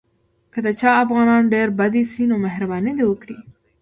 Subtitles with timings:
[0.53, 3.37] که د چا افغانان ډېر بد ایسي نو مهرباني دې وکړي.